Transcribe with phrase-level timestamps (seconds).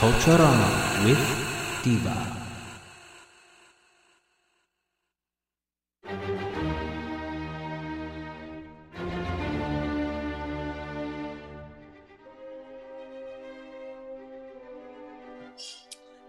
[0.00, 1.20] Culturama with
[1.84, 2.16] Diva.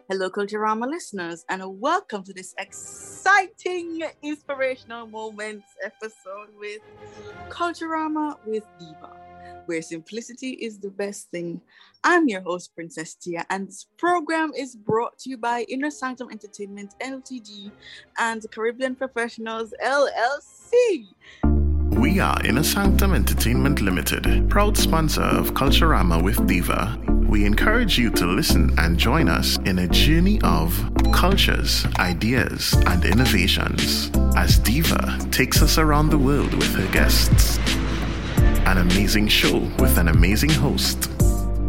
[0.09, 6.81] Hello, Culturama listeners, and welcome to this exciting inspirational moments episode with
[7.47, 9.15] Culturama with Diva,
[9.65, 11.61] where simplicity is the best thing.
[12.03, 16.29] I'm your host, Princess Tia, and this program is brought to you by Inner Sanctum
[16.31, 17.71] Entertainment Ltd
[18.17, 21.07] and Caribbean Professionals LLC.
[22.01, 26.97] We are Inner Sanctum Entertainment Limited, proud sponsor of Culturama with Diva.
[27.29, 30.73] We encourage you to listen and join us in a journey of
[31.13, 37.59] cultures, ideas, and innovations as Diva takes us around the world with her guests.
[38.71, 41.09] An amazing show with an amazing host.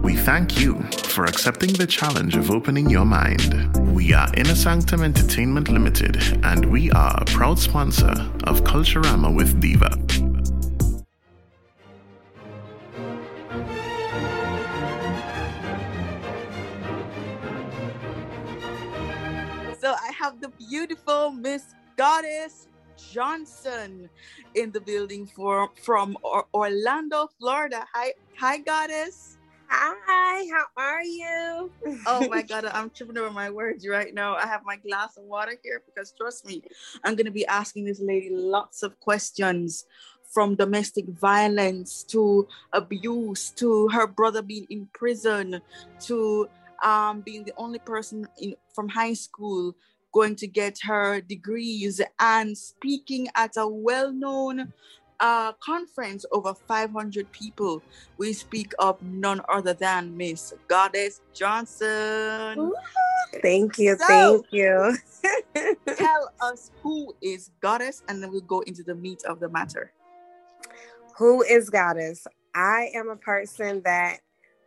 [0.03, 3.77] We thank you for accepting the challenge of opening your mind.
[3.92, 8.12] We are Inner Sanctum Entertainment Limited, and we are a proud sponsor
[8.45, 9.91] of Culturama with Diva.
[19.80, 22.69] So I have the beautiful Miss Goddess
[23.11, 24.08] Johnson
[24.55, 27.86] in the building for from Or- Orlando, Florida.
[27.95, 29.39] Hi, hi, Goddess.
[29.69, 31.72] Hi, how are you?
[32.06, 34.34] Oh my God, I'm tripping over my words right now.
[34.36, 36.63] I have my glass of water here because trust me,
[37.05, 39.85] I'm gonna be asking this lady lots of questions
[40.33, 45.61] from domestic violence to abuse to her brother being in prison
[46.01, 46.48] to
[46.83, 49.74] um, being the only person in, from high school
[50.12, 54.73] going to get her degrees and speaking at a well-known
[55.20, 57.83] uh, conference over 500 people.
[58.18, 62.58] We speak of none other than Miss Goddess Johnson.
[62.58, 62.74] Ooh,
[63.40, 64.96] Thank you, So- thank you.
[65.96, 69.92] Tell us who is Goddess, and then we'll go into the meat of the matter.
[71.17, 72.27] Who is Goddess?
[72.55, 74.18] I am a person that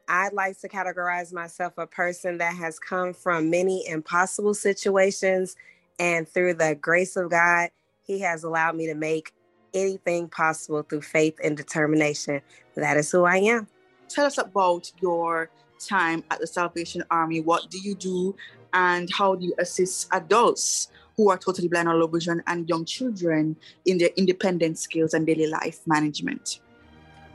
[0.08, 5.56] I like to categorize myself a person that has come from many impossible situations,
[6.00, 7.70] and through the grace of God,
[8.04, 9.34] He has allowed me to make
[9.74, 12.42] anything possible through faith and determination.
[12.76, 13.68] That is who I am.
[14.10, 15.50] Tell us about your
[15.80, 17.42] time at the Salvation Army.
[17.42, 18.36] What do you do,
[18.74, 22.86] and how do you assist adults who are totally blind or low vision and young
[22.86, 23.56] children
[23.86, 26.60] in their independent skills and daily life management?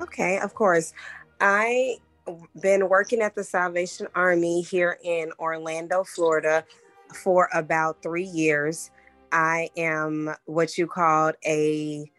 [0.00, 0.92] Okay, of course.
[1.40, 1.96] I
[2.60, 6.64] been working at the Salvation Army here in Orlando, Florida
[7.14, 8.90] for about 3 years.
[9.32, 12.10] I am what you called a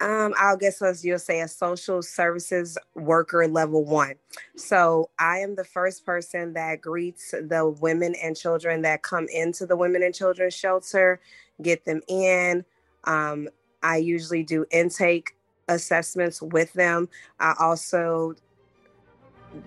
[0.00, 4.14] um, I'll guess as you'll say a social services worker level one.
[4.56, 9.66] So I am the first person that greets the women and children that come into
[9.66, 11.20] the women and children shelter,
[11.60, 12.64] get them in.
[13.04, 13.48] Um,
[13.82, 15.36] I usually do intake
[15.68, 17.08] assessments with them.
[17.38, 18.34] I also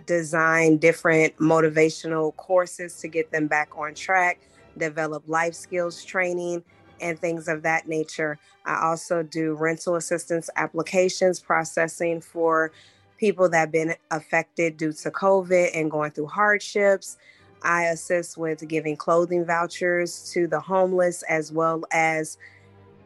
[0.05, 4.39] design different motivational courses to get them back on track,
[4.77, 6.63] develop life skills training,
[7.01, 8.39] and things of that nature.
[8.65, 12.71] I also do rental assistance applications processing for
[13.17, 17.17] people that have been affected due to COVID and going through hardships.
[17.61, 22.37] I assist with giving clothing vouchers to the homeless as well as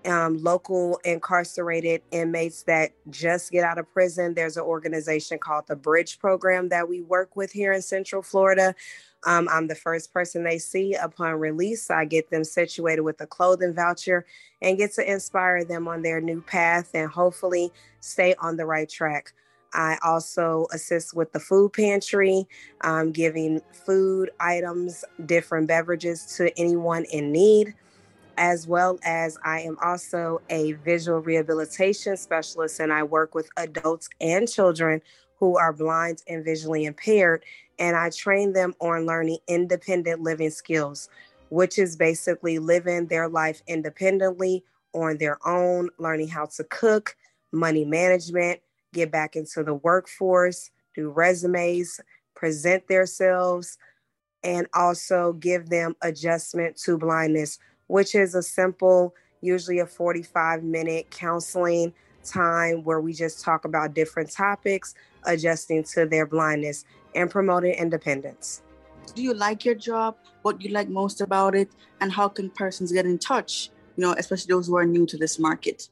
[0.05, 4.33] um, local incarcerated inmates that just get out of prison.
[4.33, 8.75] There's an organization called the Bridge Program that we work with here in Central Florida.
[9.25, 11.89] Um, I'm the first person they see upon release.
[11.89, 14.25] I get them situated with a clothing voucher
[14.61, 18.87] and get to inspire them on their new path and hopefully stay on the right
[18.87, 19.33] track.
[19.73, 22.47] I also assist with the food pantry,
[22.81, 27.75] um, giving food items, different beverages to anyone in need
[28.37, 34.09] as well as I am also a visual rehabilitation specialist and I work with adults
[34.21, 35.01] and children
[35.39, 37.43] who are blind and visually impaired.
[37.79, 41.09] And I train them on learning independent living skills,
[41.49, 44.63] which is basically living their life independently
[44.93, 47.15] on their own, learning how to cook,
[47.51, 48.61] money management,
[48.93, 51.99] get back into the workforce, do resumes,
[52.35, 53.77] present themselves,
[54.43, 61.09] and also give them adjustment to blindness, which is a simple, usually a 45 minute
[61.11, 61.93] counseling
[62.23, 64.93] time where we just talk about different topics,
[65.23, 66.85] adjusting to their blindness
[67.15, 68.61] and promoting independence.
[69.15, 70.17] Do you like your job?
[70.41, 71.69] What you like most about it?
[72.01, 73.69] And how can persons get in touch?
[73.95, 75.89] You know, especially those who are new to this market.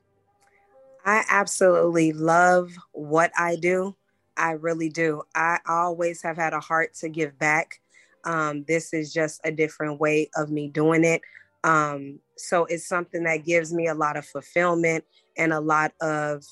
[1.06, 3.96] I absolutely love what I do.
[4.38, 5.22] I really do.
[5.34, 7.80] I always have had a heart to give back.
[8.26, 11.22] Um, this is just a different way of me doing it.
[11.66, 15.04] Um, so it's something that gives me a lot of fulfillment
[15.36, 16.44] and a lot of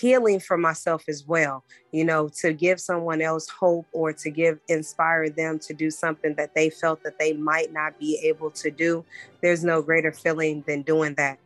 [0.00, 1.62] healing for myself as well.
[1.92, 6.34] You know to give someone else hope or to give inspire them to do something
[6.36, 9.04] that they felt that they might not be able to do
[9.42, 11.38] there's no greater feeling than doing that.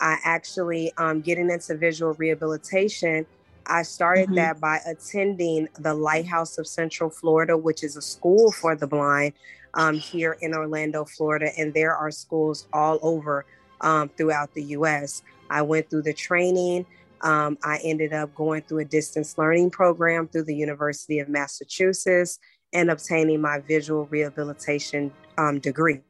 [0.00, 3.26] I actually um, getting into visual rehabilitation
[3.66, 4.34] i started mm-hmm.
[4.34, 9.32] that by attending the lighthouse of central florida which is a school for the blind
[9.74, 13.44] um, here in orlando florida and there are schools all over
[13.80, 16.86] um, throughout the us i went through the training
[17.24, 22.38] um, I ended up going through a distance learning program through the University of Massachusetts
[22.74, 26.00] and obtaining my visual rehabilitation um, degree.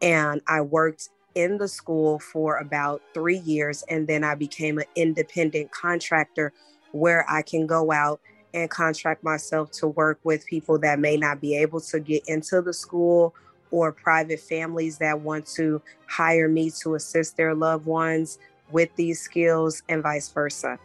[0.00, 4.86] And I worked in the school for about three years, and then I became an
[4.94, 6.54] independent contractor
[6.92, 8.20] where I can go out
[8.56, 12.62] and contract myself to work with people that may not be able to get into
[12.62, 13.34] the school
[13.70, 18.38] or private families that want to hire me to assist their loved ones
[18.72, 20.78] with these skills and vice versa.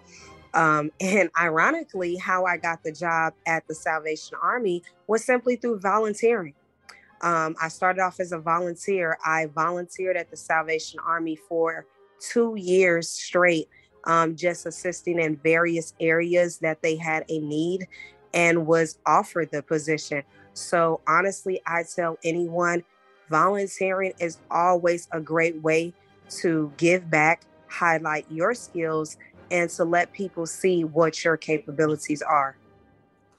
[0.53, 5.79] Um, and ironically, how I got the job at the Salvation Army was simply through
[5.79, 6.53] volunteering.
[7.21, 9.17] Um, I started off as a volunteer.
[9.25, 11.85] I volunteered at the Salvation Army for
[12.19, 13.69] two years straight,
[14.05, 17.87] um, just assisting in various areas that they had a need
[18.33, 20.23] and was offered the position.
[20.53, 22.83] So, honestly, I tell anyone
[23.29, 25.93] volunteering is always a great way
[26.41, 29.17] to give back highlight your skills
[29.49, 32.55] and to let people see what your capabilities are.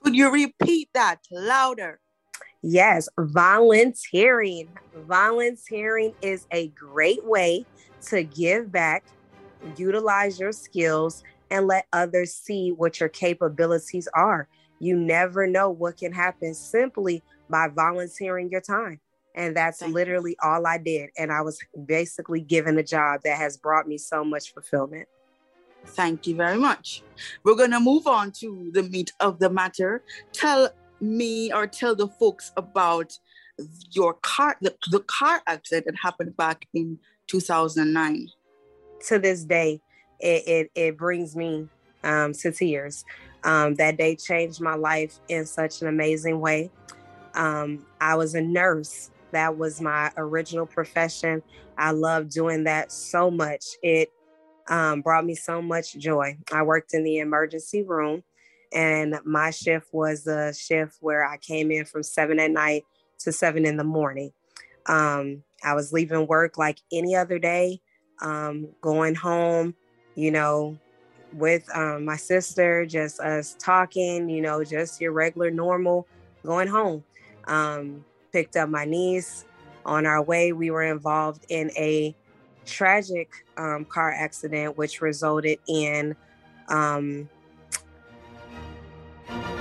[0.02, 2.00] Could you repeat that louder?
[2.62, 4.68] Yes, volunteering.
[5.06, 7.66] Volunteering is a great way
[8.08, 9.04] to give back,
[9.76, 14.48] utilize your skills, and let others see what your capabilities are.
[14.78, 19.00] You never know what can happen simply by volunteering your time.
[19.34, 20.50] And that's Thank literally you.
[20.50, 21.10] all I did.
[21.16, 25.08] And I was basically given a job that has brought me so much fulfillment.
[25.86, 27.02] Thank you very much.
[27.44, 30.02] We're going to move on to the meat of the matter.
[30.32, 30.70] Tell
[31.00, 33.18] me or tell the folks about
[33.90, 38.28] your car, the, the car accident that happened back in 2009.
[39.08, 39.80] To this day,
[40.20, 41.68] it, it, it brings me
[42.04, 43.04] um, to tears.
[43.44, 46.70] Um, that day changed my life in such an amazing way.
[47.34, 51.42] Um, I was a nurse that was my original profession.
[51.76, 53.64] I loved doing that so much.
[53.82, 54.10] It
[54.68, 56.36] um, brought me so much joy.
[56.52, 58.22] I worked in the emergency room,
[58.72, 62.84] and my shift was a shift where I came in from seven at night
[63.20, 64.32] to seven in the morning.
[64.86, 67.80] Um, I was leaving work like any other day,
[68.20, 69.74] um, going home,
[70.14, 70.78] you know,
[71.32, 76.06] with um, my sister, just us talking, you know, just your regular, normal
[76.44, 77.04] going home.
[77.46, 79.44] Um, picked up my niece.
[79.84, 82.14] On our way, we were involved in a
[82.64, 86.14] tragic um, car accident, which resulted in
[86.68, 87.28] um,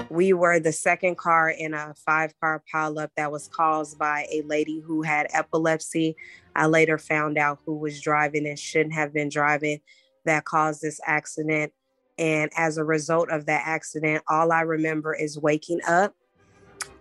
[0.09, 4.41] we were the second car in a five car pileup that was caused by a
[4.43, 6.15] lady who had epilepsy.
[6.55, 9.79] I later found out who was driving and shouldn't have been driving
[10.25, 11.73] that caused this accident.
[12.17, 16.13] And as a result of that accident, all I remember is waking up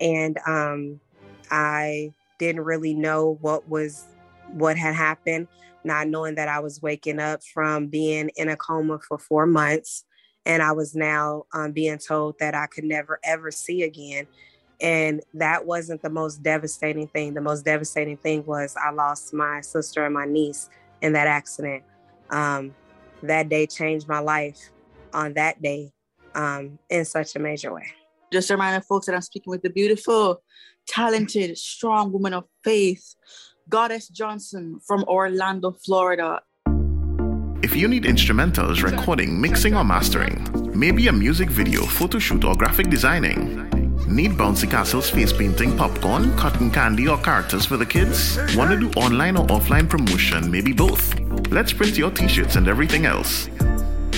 [0.00, 1.00] and um,
[1.50, 4.06] I didn't really know what was
[4.52, 5.48] what had happened,
[5.84, 10.04] not knowing that I was waking up from being in a coma for four months.
[10.46, 14.26] And I was now um, being told that I could never ever see again.
[14.80, 17.34] And that wasn't the most devastating thing.
[17.34, 20.70] The most devastating thing was I lost my sister and my niece
[21.02, 21.84] in that accident.
[22.30, 22.74] Um,
[23.22, 24.70] that day changed my life
[25.12, 25.92] on that day
[26.34, 27.86] um, in such a major way.
[28.32, 30.42] Just a reminder, folks, that I'm speaking with the beautiful
[30.86, 33.14] talented, strong woman of faith,
[33.68, 36.40] Goddess Johnson from Orlando, Florida.
[37.70, 42.56] If you need instrumentals, recording, mixing, or mastering, maybe a music video, photo shoot, or
[42.56, 43.70] graphic designing,
[44.08, 48.38] Need bouncy castles, face painting, popcorn, cotton candy, or characters for the kids?
[48.56, 50.50] Want to do online or offline promotion?
[50.50, 51.16] Maybe both.
[51.52, 53.48] Let's print your t shirts and everything else.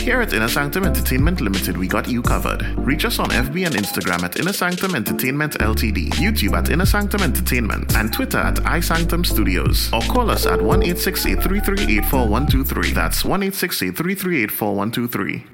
[0.02, 2.62] Here at Inner Sanctum Entertainment Limited, we got you covered.
[2.76, 7.23] Reach us on FB and Instagram at Inner Sanctum Entertainment Ltd, YouTube at Inner Sanctum
[7.23, 9.92] Entertainment, and Twitter at iSanctum Studios.
[9.92, 15.44] Or call us at 1 833 That's 1 833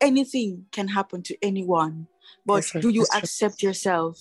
[0.00, 2.06] anything can happen to anyone
[2.44, 4.18] but do you accept yourself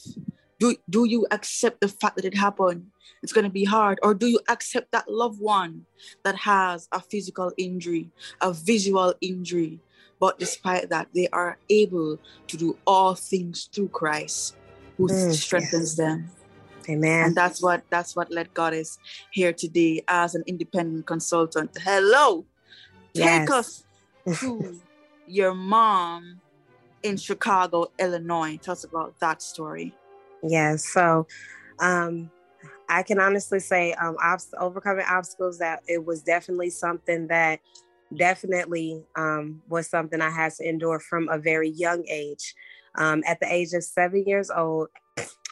[0.60, 2.88] do, do you accept the fact that it happened?
[3.22, 4.00] It's going to be hard.
[4.04, 5.86] Or do you accept that loved one
[6.24, 8.10] that has a physical injury
[8.42, 9.80] a visual injury?
[10.20, 14.56] But despite that they are able to do all things through christ
[14.98, 16.30] who mm, strengthens them.
[16.90, 17.26] Amen.
[17.26, 18.98] And that's what that's what led goddess
[19.32, 21.72] here today as an independent consultant.
[21.82, 22.46] Hello!
[23.14, 23.52] Take yes.
[23.52, 23.84] us
[24.40, 24.80] to
[25.28, 26.42] your mom
[27.04, 28.58] in Chicago, Illinois.
[28.62, 29.94] Tell us about that story.
[30.48, 30.86] Yes.
[30.86, 31.28] So,
[31.80, 32.30] um,
[32.88, 34.16] I can honestly say, um,
[34.60, 37.60] overcoming obstacles, that it was definitely something that
[38.16, 42.54] definitely um, was something I had to endure from a very young age.
[42.96, 44.90] Um, at the age of seven years old,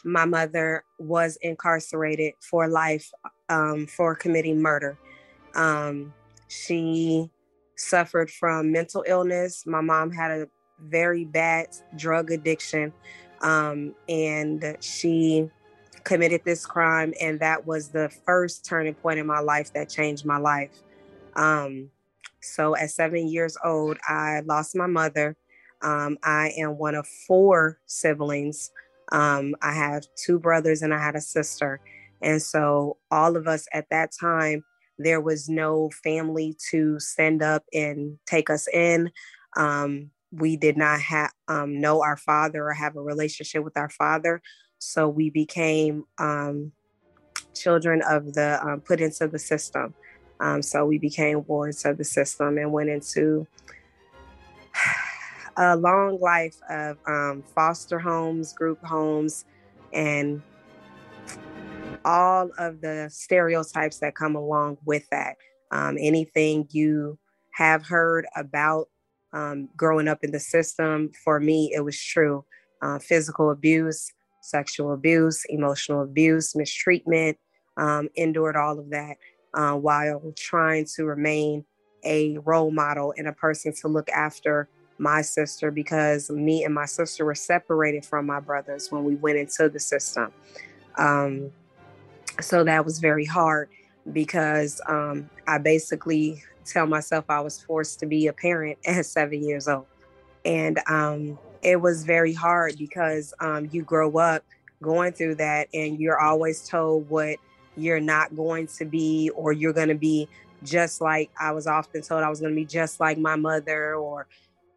[0.04, 3.10] my mother was incarcerated for life
[3.48, 4.96] um, for committing murder.
[5.54, 6.12] Um,
[6.48, 7.30] she
[7.76, 9.64] suffered from mental illness.
[9.66, 10.48] My mom had a
[10.80, 12.92] very bad drug addiction,
[13.44, 15.48] um, and she
[16.02, 17.14] committed this crime.
[17.20, 20.72] And that was the first turning point in my life that changed my life.
[21.36, 21.90] Um,
[22.40, 25.36] so at seven years old, I lost my mother.
[25.82, 28.72] Um, I am one of four siblings.
[29.12, 31.80] Um, I have two brothers and I had a sister.
[32.22, 34.64] And so all of us at that time
[34.98, 39.10] there was no family to send up and take us in.
[39.56, 43.90] Um, we did not have um, know our father or have a relationship with our
[43.90, 44.42] father,
[44.78, 46.72] so we became um,
[47.54, 49.94] children of the um, put into the system.
[50.40, 53.46] Um, so we became wards of the system and went into
[55.56, 59.44] a long life of um, foster homes, group homes,
[59.92, 60.42] and
[62.04, 65.36] all of the stereotypes that come along with that.
[65.70, 67.18] Um, anything you
[67.52, 68.88] have heard about
[69.34, 72.44] um, growing up in the system, for me, it was true.
[72.80, 74.10] Uh, physical abuse,
[74.42, 77.36] sexual abuse, emotional abuse, mistreatment,
[77.76, 79.16] um, endured all of that
[79.54, 81.64] uh, while trying to remain
[82.04, 86.84] a role model and a person to look after my sister because me and my
[86.84, 90.32] sister were separated from my brothers when we went into the system.
[90.98, 91.50] Um,
[92.40, 93.70] so that was very hard
[94.12, 99.42] because um, I basically tell myself I was forced to be a parent at seven
[99.46, 99.86] years old.
[100.44, 104.44] And um, it was very hard because um, you grow up
[104.82, 107.38] going through that and you're always told what
[107.76, 110.28] you're not going to be, or you're going to be
[110.62, 113.94] just like I was often told I was going to be just like my mother,
[113.96, 114.26] or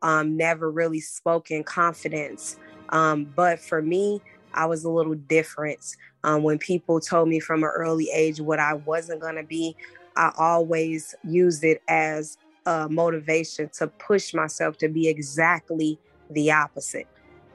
[0.02, 2.58] um, never really spoken confidence.
[2.90, 4.22] Um, but for me,
[4.54, 5.96] I was a little different.
[6.24, 9.76] Um, when people told me from an early age what I wasn't going to be,
[10.18, 16.00] I always used it as a motivation to push myself to be exactly
[16.32, 17.08] the opposite,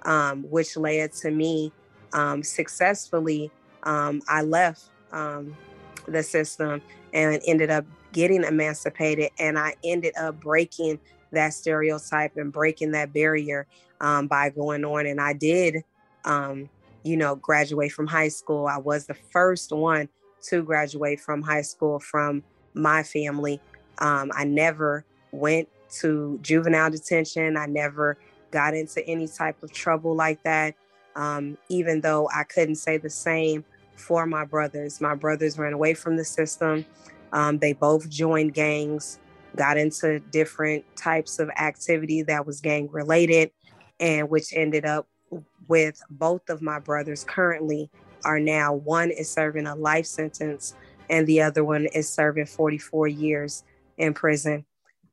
[0.07, 1.73] um, which led to me
[2.12, 3.50] um, successfully.
[3.83, 5.57] Um, I left um,
[6.07, 6.81] the system
[7.12, 11.00] and ended up getting emancipated, and I ended up breaking
[11.33, 13.66] that stereotype and breaking that barrier
[14.00, 15.07] um, by going on.
[15.07, 15.83] And I did
[16.25, 16.69] um,
[17.04, 18.66] you know, graduate from high school.
[18.66, 20.09] I was the first one
[20.42, 22.42] to graduate from high school from
[22.75, 23.61] my family.
[23.99, 25.69] Um, I never went
[26.00, 27.57] to juvenile detention.
[27.57, 28.19] I never
[28.50, 30.75] got into any type of trouble like that.
[31.14, 33.64] Um, even though I couldn't say the same
[33.97, 35.00] for my brothers.
[35.00, 36.85] My brothers ran away from the system.
[37.33, 39.19] Um, they both joined gangs,
[39.57, 43.50] got into different types of activity that was gang related,
[44.00, 45.07] and which ended up
[45.69, 47.91] with both of my brothers currently
[48.25, 50.75] are now one is serving a life sentence
[51.09, 53.64] and the other one is serving 44 years
[53.97, 54.64] in prison.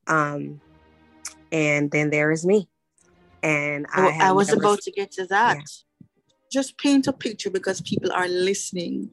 [0.06, 0.60] Um,
[1.52, 2.68] and then there is me.
[3.42, 5.56] And I, I was never, about to get to that.
[5.56, 6.06] Yeah.
[6.52, 9.10] Just paint a picture because people are listening,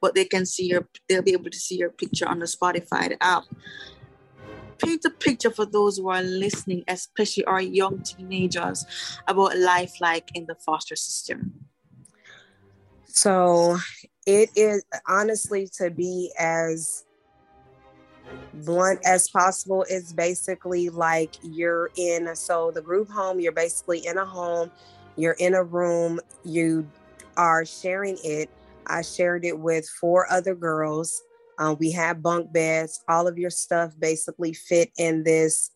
[0.00, 3.16] but they can see your, they'll be able to see your picture on the Spotify
[3.20, 3.44] app
[4.78, 8.86] paint a picture for those who are listening, especially our young teenagers,
[9.26, 11.52] about life like in the foster system?
[13.06, 13.78] So
[14.28, 17.04] it is honestly to be as
[18.52, 19.84] blunt as possible.
[19.88, 24.70] It's basically like you're in, so the group home, you're basically in a home,
[25.16, 26.86] you're in a room, you
[27.36, 28.50] are sharing it
[28.88, 31.20] I shared it with four other girls.
[31.58, 33.02] Uh, we had bunk beds.
[33.08, 35.70] All of your stuff basically fit in this,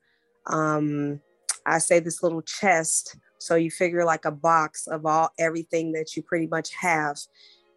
[0.47, 1.21] um,
[1.67, 3.17] I say this little chest.
[3.39, 7.17] So you figure like a box of all everything that you pretty much have.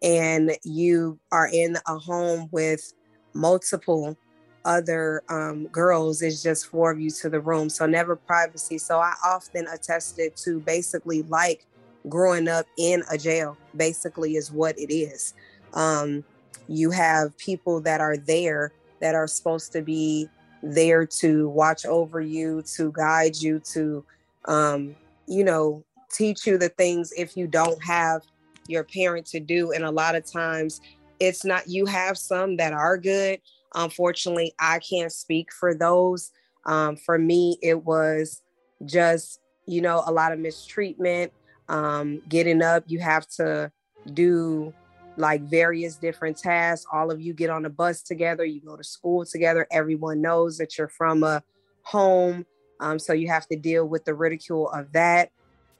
[0.02, 2.92] And you are in a home with
[3.34, 4.16] multiple
[4.64, 6.22] other um, girls.
[6.22, 7.70] It's just four of you to the room.
[7.70, 8.78] So never privacy.
[8.78, 11.64] So I often attested to basically like
[12.08, 15.34] growing up in a jail, basically, is what it is.
[15.72, 16.24] Um,
[16.68, 20.28] you have people that are there that are supposed to be
[20.62, 24.04] there to watch over you, to guide you, to,
[24.46, 28.22] um, you know, teach you the things if you don't have
[28.68, 29.72] your parent to do.
[29.72, 30.80] And a lot of times
[31.20, 33.40] it's not, you have some that are good.
[33.74, 36.32] Unfortunately, I can't speak for those.
[36.64, 38.42] Um, for me, it was
[38.84, 41.32] just, you know, a lot of mistreatment
[41.68, 43.70] um, getting up, you have to
[44.12, 44.72] do
[45.16, 46.86] like various different tasks.
[46.92, 49.66] All of you get on a bus together, you go to school together.
[49.70, 51.42] Everyone knows that you're from a
[51.82, 52.46] home.
[52.80, 55.30] Um, so you have to deal with the ridicule of that.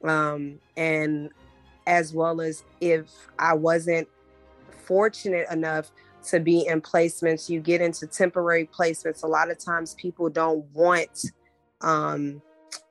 [0.03, 1.31] Um, and
[1.87, 4.09] as well as if I wasn't
[4.85, 5.91] fortunate enough
[6.29, 9.23] to be in placements, you get into temporary placements.
[9.23, 11.31] A lot of times people don't want
[11.81, 12.43] um,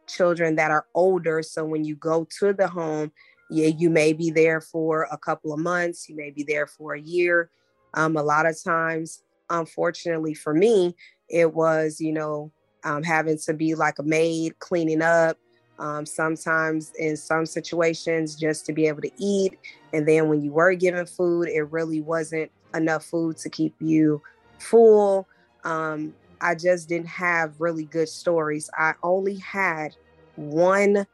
[0.08, 1.42] children that are older.
[1.42, 3.12] So when you go to the home,
[3.50, 6.94] yeah, you may be there for a couple of months, you may be there for
[6.94, 7.50] a year.
[7.94, 10.96] Um, a lot of times, unfortunately for me,
[11.30, 12.52] it was, you know,
[12.84, 15.38] um, having to be like a maid, cleaning up.
[15.78, 19.60] Um, sometimes in some situations, just to be able to eat.
[19.92, 24.22] And then when you were given food, it really wasn't enough food to keep you
[24.60, 25.28] full.
[25.64, 28.70] Um, I just didn't have really good stories.
[28.78, 29.96] I only had
[30.36, 31.06] one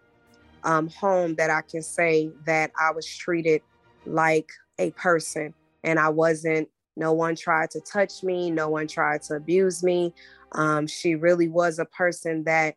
[0.64, 3.62] um, home that I can say that I was treated
[4.06, 5.54] like a person
[5.84, 10.14] and I wasn't, no one tried to touch me, no one tried to abuse me.
[10.54, 12.76] Um, she really was a person that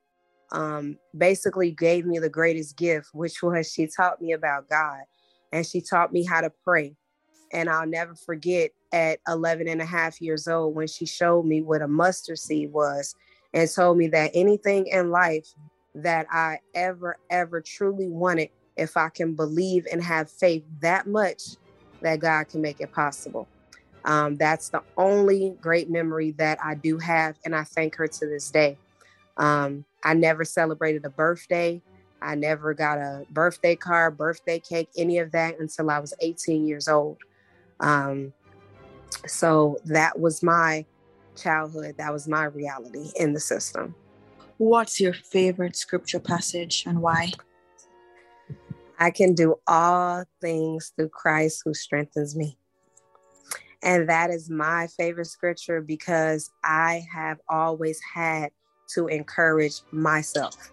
[0.52, 5.02] um, basically gave me the greatest gift, which was she taught me about God
[5.52, 6.96] and she taught me how to pray.
[7.52, 11.62] And I'll never forget at 11 and a half years old when she showed me
[11.62, 13.14] what a mustard seed was
[13.52, 15.46] and told me that anything in life
[15.94, 21.42] that I ever, ever truly wanted, if I can believe and have faith that much,
[22.02, 23.48] that God can make it possible.
[24.04, 28.26] Um, that's the only great memory that I do have, and I thank her to
[28.26, 28.76] this day.
[29.36, 31.82] Um, I never celebrated a birthday.
[32.20, 36.66] I never got a birthday card, birthday cake, any of that until I was 18
[36.66, 37.18] years old.
[37.80, 38.32] Um,
[39.26, 40.86] so that was my
[41.36, 41.96] childhood.
[41.98, 43.94] That was my reality in the system.
[44.58, 47.32] What's your favorite scripture passage and why?
[48.98, 52.56] I can do all things through Christ who strengthens me.
[53.82, 58.50] And that is my favorite scripture because I have always had
[58.88, 60.72] to encourage myself.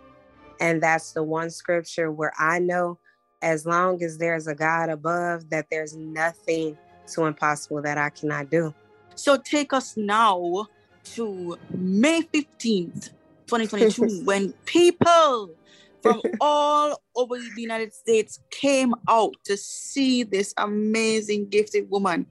[0.59, 2.99] And that's the one scripture where I know
[3.41, 8.49] as long as there's a God above, that there's nothing so impossible that I cannot
[8.49, 8.73] do.
[9.15, 10.67] So take us now
[11.15, 13.09] to May 15th,
[13.47, 15.55] 2022, when people
[16.01, 22.25] from all over the United States came out to see this amazing gifted woman.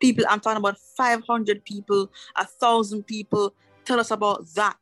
[0.00, 3.54] People, I'm talking about 500 people, a thousand people.
[3.84, 4.78] Tell us about that.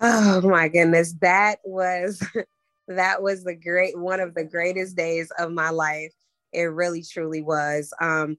[0.00, 2.24] Oh my goodness, that was
[2.88, 6.14] that was the great one of the greatest days of my life.
[6.52, 7.92] It really truly was.
[8.00, 8.36] Um,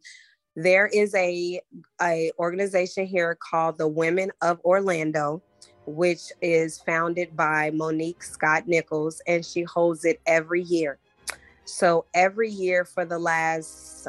[0.55, 1.61] there is a,
[2.01, 5.41] a organization here called the Women of Orlando,
[5.85, 10.97] which is founded by Monique Scott Nichols, and she holds it every year.
[11.65, 14.07] So every year for the last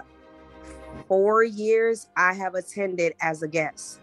[1.07, 4.01] four years, I have attended as a guest.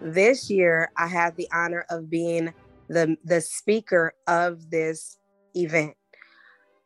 [0.00, 2.52] This year, I had the honor of being
[2.88, 5.18] the the speaker of this
[5.54, 5.94] event.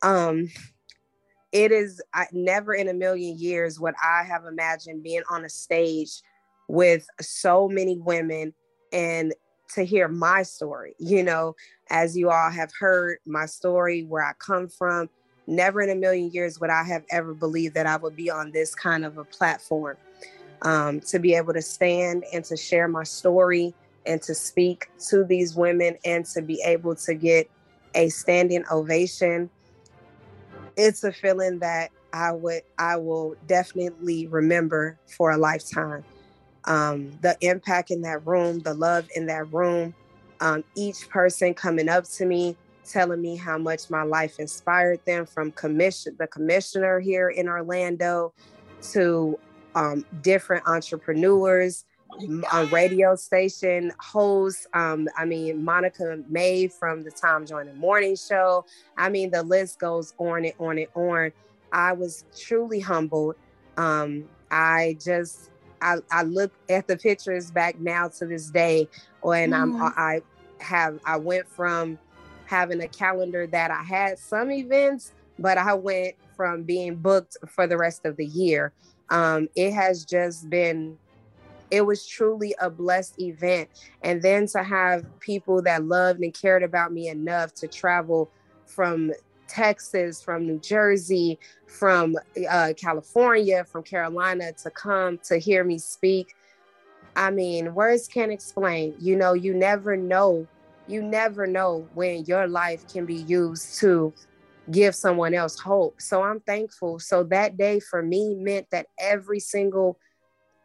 [0.01, 0.49] Um,
[1.51, 5.49] it is I, never in a million years would I have imagined being on a
[5.49, 6.21] stage
[6.67, 8.53] with so many women
[8.91, 9.33] and
[9.73, 10.93] to hear my story.
[10.99, 11.55] You know,
[11.89, 15.09] as you all have heard my story, where I come from,
[15.45, 18.51] never in a million years would I have ever believed that I would be on
[18.51, 19.97] this kind of a platform.
[20.63, 23.75] Um, to be able to stand and to share my story
[24.07, 27.49] and to speak to these women and to be able to get
[27.95, 29.49] a standing ovation
[30.77, 36.05] it's a feeling that I would I will definitely remember for a lifetime.
[36.65, 39.95] Um, the impact in that room, the love in that room,
[40.39, 45.25] um, each person coming up to me, telling me how much my life inspired them
[45.25, 48.33] from commission the commissioner here in Orlando,
[48.91, 49.37] to
[49.75, 51.85] um, different entrepreneurs,
[52.53, 54.67] a radio station hosts.
[54.73, 58.65] Um, I mean, Monica May from the Tom Joyner Morning Show.
[58.97, 61.31] I mean, the list goes on and on and on.
[61.71, 63.35] I was truly humbled.
[63.77, 68.87] Um, I just, I, I look at the pictures back now to this day,
[69.23, 69.57] and mm.
[69.57, 69.99] I'm, mm-hmm.
[69.99, 70.21] I
[70.59, 71.99] have, I went from
[72.45, 77.67] having a calendar that I had some events, but I went from being booked for
[77.67, 78.71] the rest of the year.
[79.09, 80.97] Um, it has just been
[81.71, 83.69] it was truly a blessed event.
[84.01, 88.29] And then to have people that loved and cared about me enough to travel
[88.65, 89.11] from
[89.47, 92.15] Texas, from New Jersey, from
[92.49, 96.35] uh, California, from Carolina to come to hear me speak.
[97.15, 98.95] I mean, words can't explain.
[98.99, 100.47] You know, you never know.
[100.87, 104.13] You never know when your life can be used to
[104.71, 106.01] give someone else hope.
[106.01, 106.99] So I'm thankful.
[106.99, 109.97] So that day for me meant that every single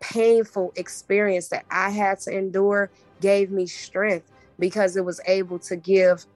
[0.03, 5.77] painful experience that I had to endure gave me strength because it was able to
[5.77, 6.27] give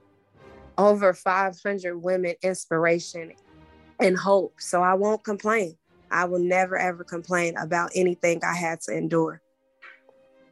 [0.77, 3.33] over 500 women inspiration
[3.99, 4.53] and hope.
[4.59, 5.75] So I won't complain.
[6.09, 9.41] I will never ever complain about anything I had to endure.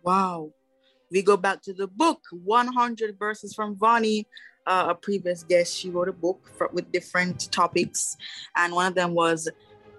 [0.04, 0.52] Wow.
[1.12, 4.28] We go back to the book 100 verses from Vonnie,
[4.68, 5.78] uh, a previous guest.
[5.78, 8.18] She wrote a book for, with different topics,
[8.56, 9.48] and one of them was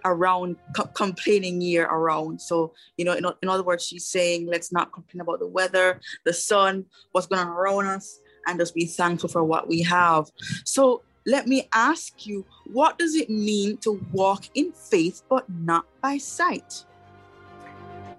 [0.04, 2.40] around co- complaining year around.
[2.40, 6.00] So, you know, in, in other words, she's saying, let's not complain about the weather,
[6.24, 10.26] the sun, what's going on around us, and just be thankful for what we have.
[10.64, 15.84] So, let me ask you, what does it mean to walk in faith but not
[16.00, 16.84] by sight?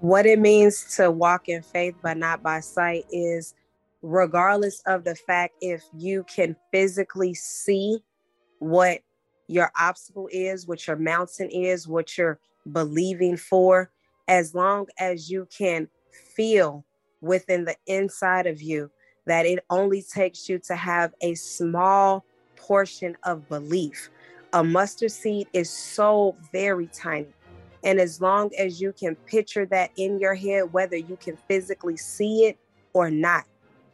[0.02, 3.56] What it means to walk in faith but not by sight is
[4.02, 8.00] regardless of the fact if you can physically see
[8.60, 9.00] what
[9.48, 12.40] your obstacle is, what your mountain is, what you're
[12.72, 13.90] believing for,
[14.28, 15.88] as long as you can
[16.36, 16.86] feel
[17.22, 18.92] within the inside of you
[19.26, 22.24] that it only takes you to have a small
[22.56, 24.10] portion of belief.
[24.54, 27.28] A mustard seed is so very tiny.
[27.84, 31.98] And as long as you can picture that in your head, whether you can physically
[31.98, 32.58] see it
[32.94, 33.46] or not,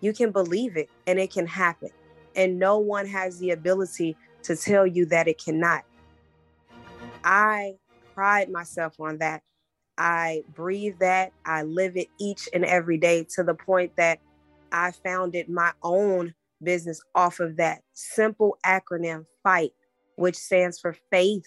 [0.01, 1.89] you can believe it and it can happen.
[2.35, 5.83] And no one has the ability to tell you that it cannot.
[7.23, 7.73] I
[8.13, 9.41] pride myself on that.
[9.97, 11.31] I breathe that.
[11.45, 14.19] I live it each and every day to the point that
[14.71, 19.71] I founded my own business off of that simple acronym FIGHT,
[20.15, 21.45] which stands for faith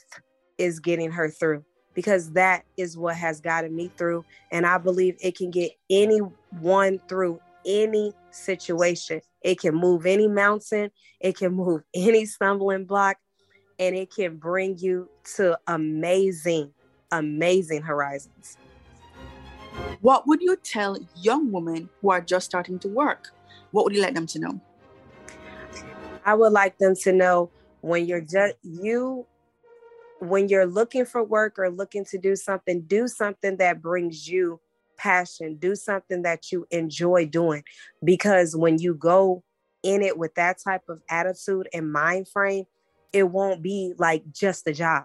[0.58, 4.24] is getting her through because that is what has gotten me through.
[4.52, 9.20] And I believe it can get anyone through any situation.
[9.46, 13.16] It can move any mountain, it can move any stumbling block,
[13.78, 16.72] and it can bring you to amazing,
[17.12, 18.58] amazing horizons.
[20.00, 23.28] What would you tell young women who are just starting to work?
[23.70, 24.60] What would you like them to know?
[26.24, 29.26] I would like them to know when you're just you
[30.18, 34.60] when you're looking for work or looking to do something, do something that brings you
[34.96, 37.62] passion, do something that you enjoy doing.
[38.04, 39.42] Because when you go
[39.82, 42.64] in it with that type of attitude and mind frame,
[43.12, 45.04] it won't be like just a job.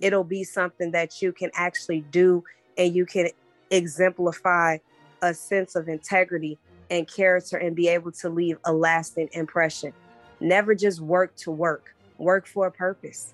[0.00, 2.42] It'll be something that you can actually do
[2.76, 3.28] and you can
[3.70, 4.78] exemplify
[5.22, 6.58] a sense of integrity
[6.90, 9.92] and character and be able to leave a lasting impression.
[10.40, 11.86] Never just work to work,
[12.18, 13.32] work for a purpose.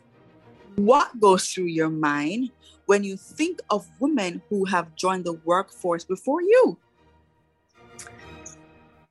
[0.79, 2.53] What goes through your mind
[2.87, 6.79] when you think of women who have joined the workforce before you?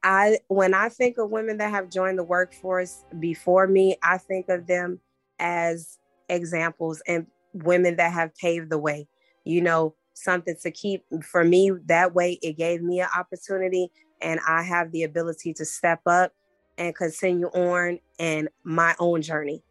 [0.01, 4.47] I when I think of women that have joined the workforce before me, I think
[4.47, 5.01] of them
[5.39, 5.97] as
[6.29, 9.09] examples and women that have paved the way.
[9.43, 14.39] You know, something to keep for me that way it gave me an opportunity and
[14.47, 16.31] I have the ability to step up
[16.77, 19.63] and continue on in my own journey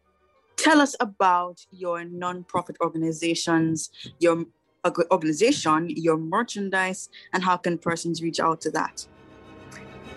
[0.67, 4.43] tell us about your nonprofit organizations, your
[5.11, 9.07] organization, your merchandise, and how can persons reach out to that?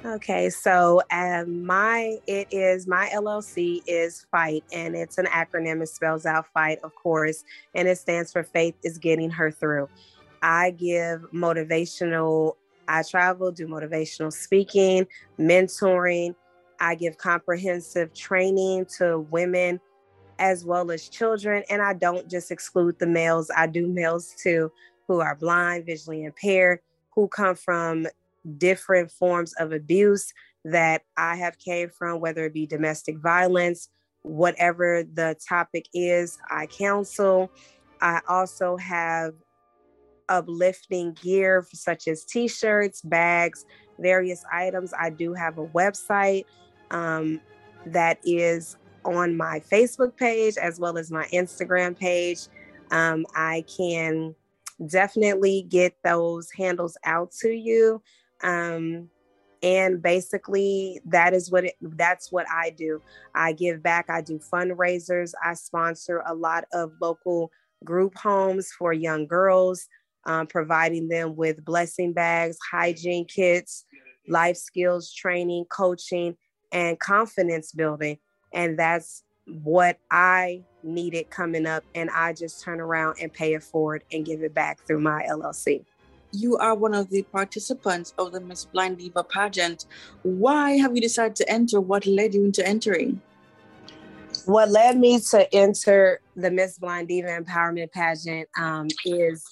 [0.05, 5.83] Okay, so um, my it is my LLC is Fight, and it's an acronym.
[5.83, 9.89] It spells out Fight, of course, and it stands for Faith is Getting Her Through.
[10.43, 12.57] I give motivational.
[12.89, 15.07] I travel, do motivational speaking,
[15.39, 16.35] mentoring.
[16.81, 19.81] I give comprehensive training to women
[20.41, 21.63] as well as children.
[21.71, 24.73] And I don't just exclude the males, I do males too
[25.07, 26.81] who are blind, visually impaired,
[27.15, 28.07] who come from
[28.59, 30.33] different forms of abuse
[30.65, 33.89] that I have came from, whether it be domestic violence,
[34.23, 37.51] whatever the topic is, I counsel.
[38.01, 39.35] I also have
[40.29, 43.67] uplifting gear such as t-shirts, bags,
[43.99, 44.93] various items.
[44.99, 46.45] I do have a website
[46.91, 47.41] um,
[47.87, 52.41] that is on my Facebook page as well as my Instagram page.
[52.91, 54.35] Um, I can
[54.87, 58.03] definitely get those handles out to you.
[58.43, 59.09] Um,
[59.63, 63.03] and basically that is what it, that's what I do.
[63.35, 64.07] I give back.
[64.09, 65.33] I do fundraisers.
[65.45, 67.51] I sponsor a lot of local
[67.85, 69.87] group homes for young girls,
[70.25, 73.85] um, providing them with blessing bags, hygiene kits,
[74.29, 76.37] life skills training, coaching,
[76.73, 78.19] and confidence building.
[78.53, 81.85] And that's what I needed coming up.
[81.95, 85.27] And I just turn around and pay it forward and give it back through my
[85.29, 85.85] LLC.
[86.33, 89.87] You are one of the participants of the Miss Blind Diva pageant.
[90.23, 91.81] Why have you decided to enter?
[91.81, 93.21] What led you into entering?
[94.47, 99.45] What led me to enter the Miss Blind Diva Empowerment pageant um, is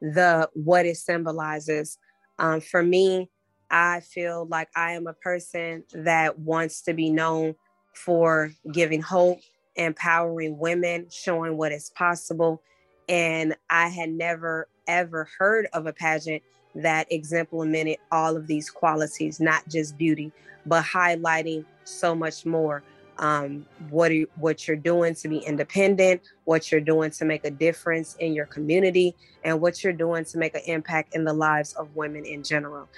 [0.00, 1.98] the what it symbolizes.
[2.38, 3.30] Um, for me,
[3.70, 7.54] I feel like I am a person that wants to be known
[7.96, 9.40] for giving hope,
[9.74, 12.62] empowering women, showing what is possible.
[13.08, 16.42] And I had never, ever heard of a pageant
[16.74, 20.30] that exemplified all of these qualities, not just beauty,
[20.66, 22.82] but highlighting so much more.
[23.18, 27.50] Um, what are, what you're doing to be independent, what you're doing to make a
[27.50, 31.72] difference in your community, and what you're doing to make an impact in the lives
[31.74, 32.88] of women in general.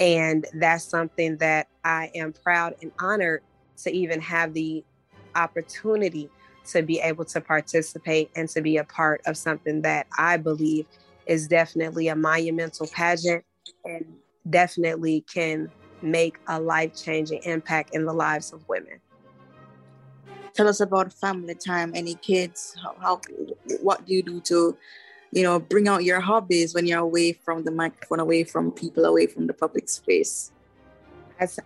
[0.00, 3.42] And that's something that I am proud and honored
[3.84, 4.84] to even have the
[5.34, 6.28] opportunity
[6.66, 10.86] to be able to participate and to be a part of something that I believe
[11.26, 13.44] is definitely a monumental pageant
[13.84, 14.04] and
[14.48, 15.70] definitely can
[16.02, 19.00] make a life changing impact in the lives of women.
[20.54, 21.92] Tell us about family time.
[21.94, 22.76] Any kids?
[22.82, 23.20] How, how
[23.80, 24.76] what do you do to
[25.32, 29.04] you know, bring out your hobbies when you're away from the microphone, away from people,
[29.04, 30.50] away from the public space.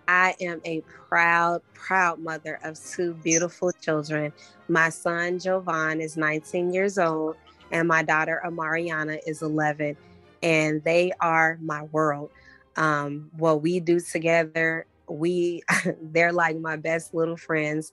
[0.06, 4.32] I am a proud, proud mother of two beautiful children.
[4.68, 7.36] My son Jovan is 19 years old,
[7.72, 9.96] and my daughter Amariana is 11,
[10.42, 12.30] and they are my world.
[12.76, 15.62] Um, what we do together, we
[16.02, 17.90] they're like my best little friends,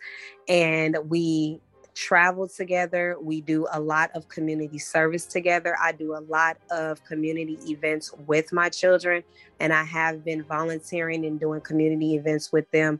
[0.48, 1.60] and we
[1.94, 3.18] travel together.
[3.22, 5.76] We do a lot of community service together.
[5.82, 9.24] I do a lot of community events with my children,
[9.60, 13.00] and I have been volunteering and doing community events with them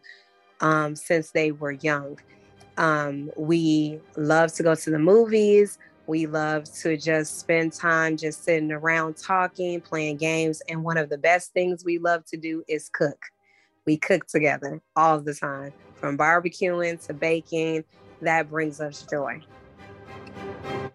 [0.60, 2.20] um, since they were young.
[2.78, 5.78] Um, we love to go to the movies.
[6.08, 10.62] We love to just spend time just sitting around talking, playing games.
[10.68, 13.18] And one of the best things we love to do is cook.
[13.86, 17.84] We cook together all the time, from barbecuing to baking
[18.22, 19.42] that brings us joy.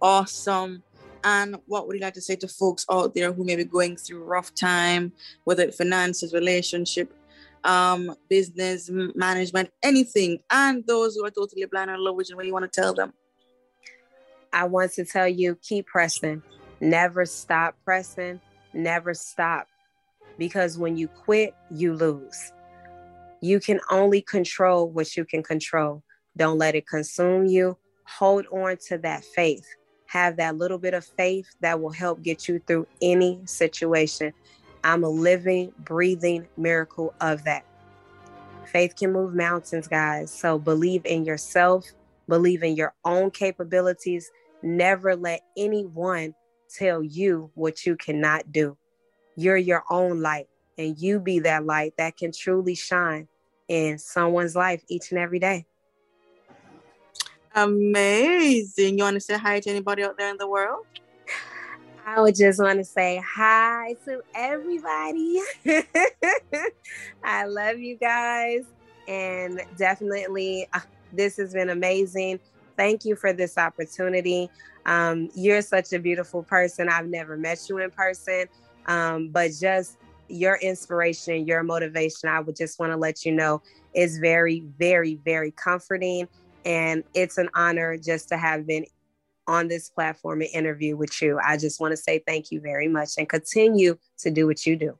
[0.00, 0.82] Awesome.
[1.24, 3.96] And what would you like to say to folks out there who may be going
[3.96, 5.12] through rough time,
[5.44, 7.12] whether it's finances, relationship,
[7.64, 12.36] um, business, management, anything, and those who are totally blind and low vision?
[12.36, 13.12] What do you want to tell them?
[14.52, 16.42] I want to tell you keep pressing.
[16.80, 18.40] Never stop pressing.
[18.72, 19.66] Never stop.
[20.38, 22.52] Because when you quit, you lose.
[23.40, 26.02] You can only control what you can control.
[26.36, 27.76] Don't let it consume you.
[28.04, 29.66] Hold on to that faith.
[30.06, 34.32] Have that little bit of faith that will help get you through any situation.
[34.84, 37.64] I'm a living, breathing miracle of that.
[38.66, 40.32] Faith can move mountains, guys.
[40.32, 41.84] So believe in yourself,
[42.28, 44.30] believe in your own capabilities.
[44.62, 46.34] Never let anyone
[46.76, 48.76] tell you what you cannot do.
[49.36, 50.46] You're your own light,
[50.78, 53.28] and you be that light that can truly shine
[53.68, 55.66] in someone's life each and every day.
[57.56, 58.98] Amazing.
[58.98, 60.84] You want to say hi to anybody out there in the world?
[62.04, 65.40] I would just want to say hi to everybody.
[67.24, 68.64] I love you guys.
[69.08, 70.80] And definitely, uh,
[71.14, 72.40] this has been amazing.
[72.76, 74.50] Thank you for this opportunity.
[74.84, 76.90] Um, you're such a beautiful person.
[76.90, 78.48] I've never met you in person,
[78.84, 79.96] um, but just
[80.28, 83.62] your inspiration, your motivation, I would just want to let you know
[83.94, 86.28] is very, very, very comforting
[86.66, 88.84] and it's an honor just to have been
[89.46, 91.38] on this platform and interview with you.
[91.42, 94.74] I just want to say thank you very much and continue to do what you
[94.74, 94.98] do.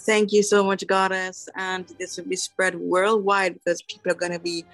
[0.00, 1.48] Thank you so much, Goddess.
[1.54, 4.64] And this will be spread worldwide because people are going to be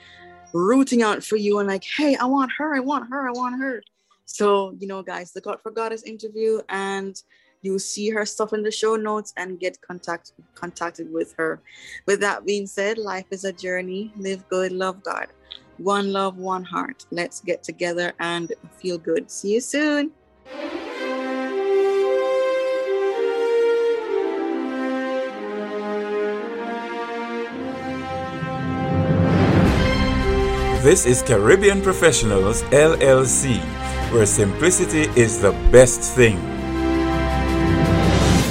[0.54, 3.60] rooting out for you and like, hey, I want her, I want her, I want
[3.60, 3.82] her.
[4.24, 7.14] So, you know, guys, look out for Goddess interview and
[7.60, 11.60] you'll see her stuff in the show notes and get contact contacted with her.
[12.06, 14.12] With that being said, life is a journey.
[14.16, 15.28] Live good, love God.
[15.82, 17.06] One love, one heart.
[17.10, 19.28] Let's get together and feel good.
[19.28, 20.12] See you soon.
[30.84, 33.58] This is Caribbean Professionals LLC,
[34.12, 36.36] where simplicity is the best thing.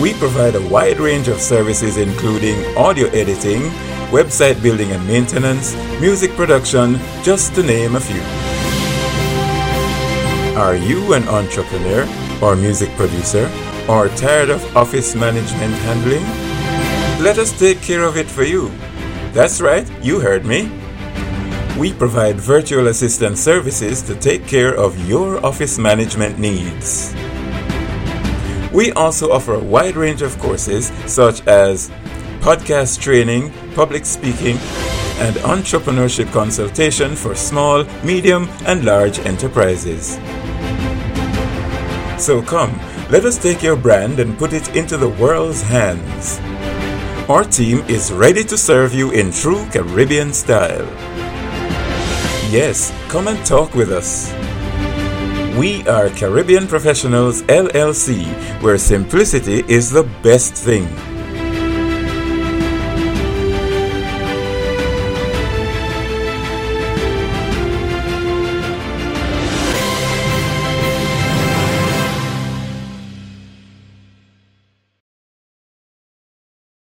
[0.01, 3.71] We provide a wide range of services including audio editing
[4.11, 8.21] website building and maintenance, music production, just to name a few.
[10.59, 12.05] Are you an entrepreneur
[12.41, 13.49] or music producer
[13.87, 16.23] or tired of office management handling?
[17.23, 18.69] Let us take care of it for you.
[19.31, 20.69] That's right, you heard me.
[21.79, 27.15] We provide virtual assistant services to take care of your office management needs.
[28.73, 31.89] We also offer a wide range of courses such as
[32.41, 34.57] podcast training, public speaking,
[35.19, 40.15] and entrepreneurship consultation for small, medium, and large enterprises.
[42.17, 42.79] So come,
[43.09, 46.39] let us take your brand and put it into the world's hands.
[47.29, 50.85] Our team is ready to serve you in true Caribbean style.
[52.49, 54.33] Yes, come and talk with us.
[55.57, 58.25] We are Caribbean Professionals LLC,
[58.61, 60.87] where simplicity is the best thing.